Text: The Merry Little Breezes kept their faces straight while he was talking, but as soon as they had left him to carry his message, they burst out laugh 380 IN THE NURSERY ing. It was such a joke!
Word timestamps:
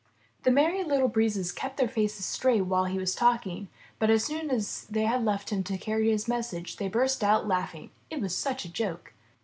The 0.41 0.49
Merry 0.49 0.83
Little 0.83 1.09
Breezes 1.09 1.51
kept 1.51 1.77
their 1.77 1.87
faces 1.87 2.25
straight 2.25 2.61
while 2.61 2.85
he 2.85 2.97
was 2.97 3.13
talking, 3.13 3.67
but 3.99 4.09
as 4.09 4.25
soon 4.25 4.49
as 4.49 4.85
they 4.89 5.03
had 5.05 5.23
left 5.23 5.51
him 5.51 5.61
to 5.65 5.77
carry 5.77 6.09
his 6.09 6.27
message, 6.27 6.77
they 6.77 6.87
burst 6.89 7.23
out 7.23 7.47
laugh 7.47 7.69
380 7.69 7.75
IN 7.75 7.83
THE 7.83 7.85
NURSERY 7.85 8.07
ing. 8.09 8.17
It 8.17 8.23
was 8.25 8.35
such 8.35 8.65
a 8.65 8.73
joke! 8.73 9.13